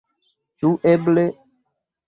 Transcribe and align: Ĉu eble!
Ĉu 0.63 0.71
eble! 0.93 1.29